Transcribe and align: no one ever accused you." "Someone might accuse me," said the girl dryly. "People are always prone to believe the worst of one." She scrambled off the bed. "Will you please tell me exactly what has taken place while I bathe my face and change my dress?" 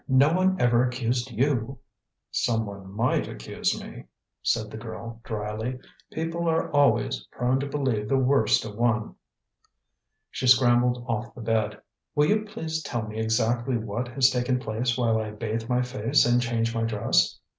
no 0.07 0.33
one 0.33 0.59
ever 0.59 0.83
accused 0.83 1.29
you." 1.29 1.77
"Someone 2.31 2.91
might 2.91 3.27
accuse 3.27 3.79
me," 3.79 4.05
said 4.41 4.71
the 4.71 4.77
girl 4.77 5.21
dryly. 5.23 5.77
"People 6.11 6.49
are 6.49 6.71
always 6.71 7.23
prone 7.25 7.59
to 7.59 7.67
believe 7.67 8.09
the 8.09 8.17
worst 8.17 8.65
of 8.65 8.75
one." 8.75 9.13
She 10.31 10.47
scrambled 10.47 11.05
off 11.07 11.35
the 11.35 11.41
bed. 11.41 11.79
"Will 12.15 12.25
you 12.25 12.45
please 12.45 12.81
tell 12.81 13.03
me 13.03 13.19
exactly 13.19 13.77
what 13.77 14.07
has 14.07 14.31
taken 14.31 14.59
place 14.59 14.97
while 14.97 15.19
I 15.21 15.29
bathe 15.29 15.69
my 15.69 15.83
face 15.83 16.25
and 16.25 16.41
change 16.41 16.73
my 16.73 16.81
dress?" 16.81 17.37